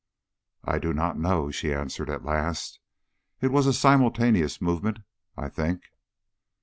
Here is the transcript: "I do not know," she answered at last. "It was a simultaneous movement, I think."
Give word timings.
"I 0.65 0.79
do 0.79 0.93
not 0.93 1.19
know," 1.19 1.51
she 1.51 1.71
answered 1.71 2.09
at 2.09 2.25
last. 2.25 2.79
"It 3.39 3.51
was 3.51 3.67
a 3.67 3.71
simultaneous 3.71 4.59
movement, 4.59 4.97
I 5.37 5.47
think." 5.47 5.91